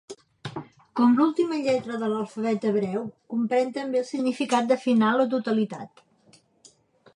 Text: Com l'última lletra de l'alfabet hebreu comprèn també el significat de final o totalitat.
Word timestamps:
Com 0.99 1.11
l'última 1.17 1.59
lletra 1.65 1.99
de 2.03 2.09
l'alfabet 2.13 2.65
hebreu 2.71 3.05
comprèn 3.35 3.71
també 3.77 4.01
el 4.01 4.09
significat 4.13 4.71
de 4.73 4.81
final 4.87 5.25
o 5.27 5.31
totalitat. 5.37 6.05